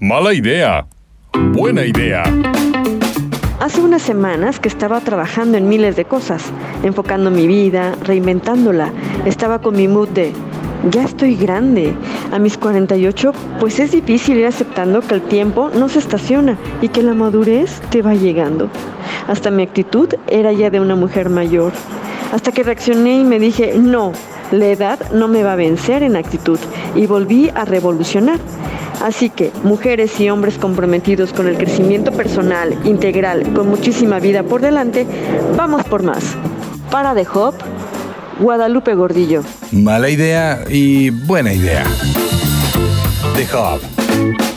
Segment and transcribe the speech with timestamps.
[0.00, 0.86] Mala idea.
[1.54, 2.24] Buena idea.
[3.60, 8.92] Hace unas semanas que estaba trabajando en miles de cosas, enfocando mi vida, reinventándola.
[9.24, 10.34] Estaba con mi mood de,
[10.90, 11.94] ya estoy grande.
[12.30, 16.90] A mis 48, pues es difícil ir aceptando que el tiempo no se estaciona y
[16.90, 18.68] que la madurez te va llegando.
[19.28, 21.72] Hasta mi actitud era ya de una mujer mayor.
[22.32, 24.12] Hasta que reaccioné y me dije, no,
[24.58, 26.58] la edad no me va a vencer en actitud
[26.94, 28.38] y volví a revolucionar.
[29.02, 34.62] Así que, mujeres y hombres comprometidos con el crecimiento personal, integral, con muchísima vida por
[34.62, 35.06] delante,
[35.56, 36.34] vamos por más.
[36.90, 37.54] Para de Hop,
[38.40, 39.42] Guadalupe Gordillo.
[39.72, 41.84] Mala idea y buena idea.
[43.34, 44.55] The Hub.